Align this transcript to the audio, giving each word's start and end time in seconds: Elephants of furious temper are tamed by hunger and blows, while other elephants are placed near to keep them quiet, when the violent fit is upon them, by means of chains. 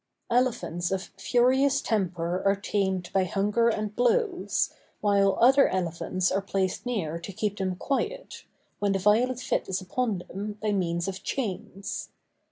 Elephants 0.31 0.91
of 0.91 1.11
furious 1.15 1.79
temper 1.79 2.41
are 2.43 2.55
tamed 2.55 3.11
by 3.13 3.23
hunger 3.23 3.69
and 3.69 3.95
blows, 3.95 4.71
while 4.99 5.37
other 5.39 5.67
elephants 5.67 6.31
are 6.31 6.41
placed 6.41 6.87
near 6.87 7.19
to 7.19 7.31
keep 7.31 7.55
them 7.59 7.75
quiet, 7.75 8.43
when 8.79 8.93
the 8.93 8.97
violent 8.97 9.39
fit 9.39 9.69
is 9.69 9.79
upon 9.79 10.23
them, 10.27 10.57
by 10.59 10.71
means 10.71 11.07
of 11.07 11.21
chains. 11.21 12.09